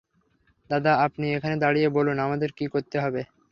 দাদা, 0.69 0.91
আপনি 1.05 1.25
এখানে 1.37 1.55
দাঁড়িয়ে 1.63 1.89
বলুন 1.97 2.17
আমাদের 2.25 2.49
কি 2.57 2.65
করতে 2.73 2.97
হবে। 2.99 3.21